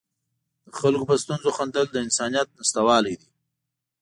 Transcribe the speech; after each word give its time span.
د 0.65 0.67
خلکو 0.79 1.03
په 1.09 1.15
ستونزو 1.23 1.49
خندل 1.57 1.85
د 1.91 1.95
انسانیت 2.05 2.47
نشتوالی 2.57 3.15
دی. 3.19 3.29